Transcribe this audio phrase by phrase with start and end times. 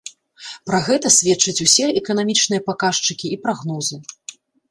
[0.69, 3.97] Пра гэта сведчаць усе эканамічныя паказчыкі і прагнозы.